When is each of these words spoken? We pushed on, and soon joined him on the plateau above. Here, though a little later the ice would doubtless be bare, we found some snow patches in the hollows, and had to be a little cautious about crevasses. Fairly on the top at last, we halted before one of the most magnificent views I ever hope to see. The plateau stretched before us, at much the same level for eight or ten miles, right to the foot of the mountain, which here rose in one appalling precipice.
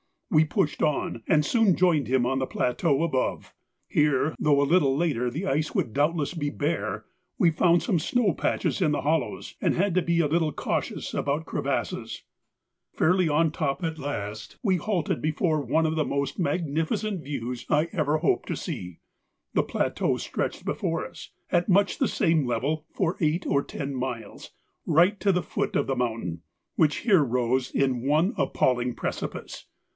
We 0.31 0.45
pushed 0.45 0.81
on, 0.81 1.21
and 1.27 1.45
soon 1.45 1.75
joined 1.75 2.07
him 2.07 2.25
on 2.25 2.39
the 2.39 2.47
plateau 2.47 3.03
above. 3.03 3.53
Here, 3.87 4.33
though 4.39 4.61
a 4.61 4.63
little 4.63 4.95
later 4.95 5.29
the 5.29 5.45
ice 5.45 5.75
would 5.75 5.93
doubtless 5.93 6.33
be 6.33 6.49
bare, 6.49 7.05
we 7.37 7.51
found 7.51 7.83
some 7.83 7.99
snow 7.99 8.33
patches 8.33 8.81
in 8.81 8.93
the 8.93 9.01
hollows, 9.01 9.55
and 9.61 9.75
had 9.75 9.93
to 9.95 10.01
be 10.01 10.21
a 10.21 10.27
little 10.27 10.53
cautious 10.53 11.13
about 11.13 11.45
crevasses. 11.45 12.23
Fairly 12.93 13.27
on 13.27 13.47
the 13.47 13.51
top 13.51 13.83
at 13.83 13.99
last, 13.99 14.57
we 14.63 14.77
halted 14.77 15.21
before 15.21 15.59
one 15.61 15.85
of 15.85 15.97
the 15.97 16.05
most 16.05 16.39
magnificent 16.39 17.21
views 17.21 17.65
I 17.69 17.89
ever 17.91 18.19
hope 18.19 18.45
to 18.47 18.55
see. 18.55 18.99
The 19.53 19.63
plateau 19.63 20.15
stretched 20.17 20.63
before 20.63 21.05
us, 21.05 21.29
at 21.51 21.69
much 21.69 21.99
the 21.99 22.07
same 22.07 22.47
level 22.47 22.85
for 22.95 23.17
eight 23.19 23.45
or 23.45 23.61
ten 23.61 23.93
miles, 23.93 24.51
right 24.85 25.19
to 25.19 25.33
the 25.33 25.43
foot 25.43 25.75
of 25.75 25.87
the 25.87 25.95
mountain, 25.97 26.41
which 26.75 26.99
here 26.99 27.23
rose 27.23 27.69
in 27.69 28.01
one 28.07 28.33
appalling 28.37 28.95
precipice. 28.95 29.65